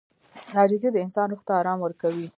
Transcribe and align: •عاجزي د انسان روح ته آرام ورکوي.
•عاجزي 0.57 0.89
د 0.93 0.97
انسان 1.05 1.27
روح 1.31 1.41
ته 1.47 1.51
آرام 1.61 1.79
ورکوي. 1.81 2.27